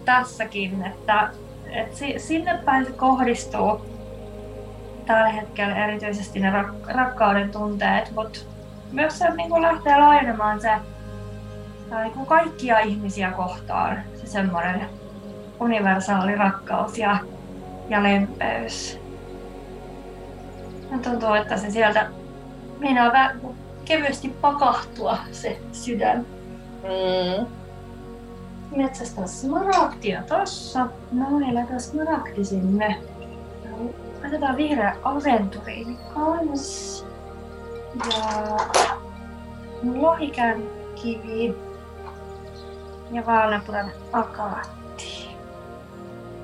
[0.06, 1.30] tässäkin, että,
[1.70, 3.80] että sinne päin kohdistuu
[5.06, 8.38] tällä hetkellä erityisesti ne rak- rakkauden tunteet, mutta
[8.92, 10.70] myös se niin kuin lähtee laajenemaan se
[12.02, 14.88] niin kuin kaikkia ihmisiä kohtaan se semmoinen
[15.60, 17.18] universaali rakkaus ja,
[17.88, 18.98] ja lempeys.
[20.90, 22.10] Ja tuntuu, että se sieltä
[22.78, 23.40] meinaa vähän
[23.84, 26.26] kevyesti pakahtua se sydän.
[26.82, 27.46] Mm.
[28.76, 30.86] Metsästä smaragdia tossa.
[31.12, 32.96] Noin, laitetaan smaragdi sinne.
[34.26, 37.06] Otetaan vihreä aventuriini kans.
[38.10, 38.56] Ja
[39.82, 40.62] lohikän
[40.94, 41.56] kivi.
[43.10, 45.28] Ja vaaleanpunainen akaatti.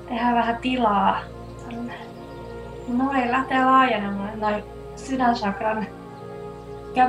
[0.07, 1.21] Tehdään vähän tilaa
[1.69, 1.93] tälle
[2.87, 4.63] noin lähtee laajenemaan noin
[4.95, 5.87] sydänsakran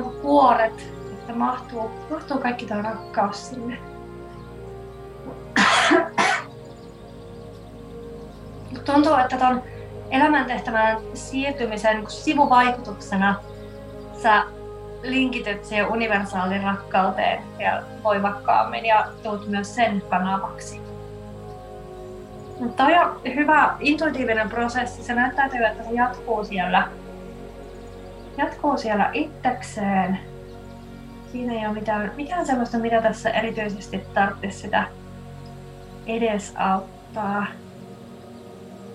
[0.03, 3.94] kuin kuoret, että mahtuu, mahtuu kaikki tämä rakkaus sinne.
[8.85, 9.63] Tuntuu, että tuon
[10.11, 13.35] elämäntehtävän siirtymisen sivuvaikutuksena
[14.23, 14.43] sä
[15.03, 20.81] linkityt siihen universaaliin rakkauteen ja voimakkaammin ja tuut myös sen kanavaksi.
[22.75, 25.03] Tämä on hyvä intuitiivinen prosessi.
[25.03, 26.87] Se näyttäytyy, että se jatkuu siellä,
[28.37, 30.19] jatkuu siellä itsekseen.
[31.31, 34.83] Siinä ei ole mitään, mitään sellaista, mitä tässä erityisesti tarvitsisi sitä
[36.07, 37.45] edesauttaa.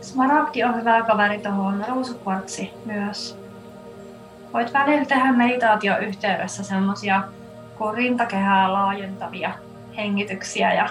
[0.00, 3.38] Smaragdi on hyvä kaveri tuohon ruusukvartsi myös.
[4.54, 7.22] Voit välillä tehdä meditaatioyhteydessä semmosia
[7.94, 9.52] rintakehää laajentavia
[9.96, 10.88] hengityksiä ja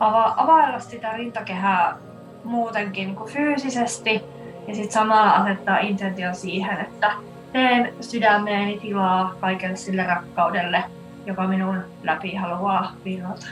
[0.00, 1.96] ava- availla sitä rintakehää
[2.44, 4.22] muutenkin niin kuin fyysisesti
[4.68, 7.12] ja sitten samalla asettaa intentio siihen, että
[7.52, 10.84] teen sydämeeni tilaa kaikelle sille rakkaudelle,
[11.26, 13.46] joka minun läpi haluaa virrata.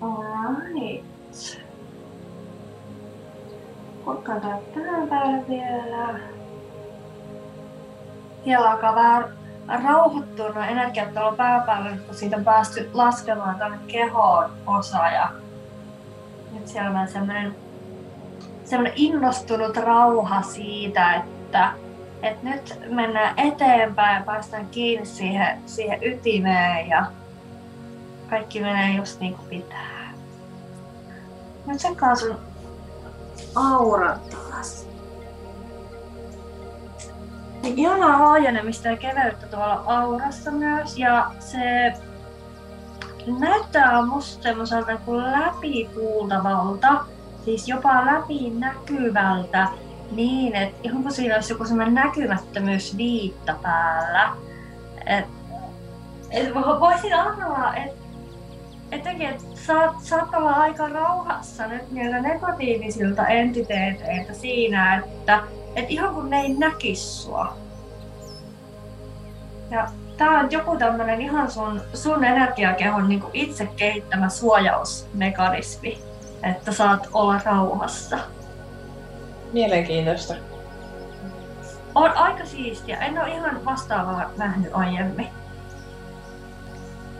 [0.00, 1.69] Alright.
[4.10, 6.18] Kurkataan tähän päälle vielä.
[8.44, 9.24] Siellä alkaa vähän
[9.84, 15.08] rauhoittua nuo energiat tuolla pääpäällä, kun siitä on päästy laskemaan tuonne kehoon osa.
[15.10, 15.30] Ja
[16.52, 17.54] nyt siellä on semmoinen,
[18.64, 21.72] semmoinen innostunut rauha siitä, että,
[22.22, 27.06] että nyt mennään eteenpäin ja päästään kiinni siihen, siihen ytimeen ja
[28.30, 30.12] kaikki menee just niin kuin pitää.
[31.66, 32.49] Nyt tsekkaa sun
[33.54, 34.86] aura taas.
[37.62, 40.98] Niin ihanaa haajenemista ja keveyttä tuolla aurassa myös.
[40.98, 41.92] Ja se
[43.38, 47.04] näyttää musta semmoiselta kuin läpikuultavalta,
[47.44, 49.68] siis jopa läpinäkyvältä,
[50.10, 54.30] niin että ihan kuin siinä olisi joku semmoinen näkymättömyys viitta päällä.
[55.06, 55.26] Et,
[56.30, 57.99] et voisin arvaa, että
[58.92, 65.42] etenkin, että saat, saat olla aika rauhassa nyt niiltä negatiivisilta entiteeteiltä siinä, että
[65.76, 67.56] et ihan kun ne ei näkis sua.
[69.70, 75.98] Ja tää on joku tämmönen ihan sun, sun energiakehon niin itse kehittämä suojausmekanismi,
[76.42, 78.18] että saat olla rauhassa.
[79.52, 80.34] Mielenkiintoista.
[81.94, 82.98] On aika siistiä.
[82.98, 85.28] En ole ihan vastaavaa nähnyt aiemmin.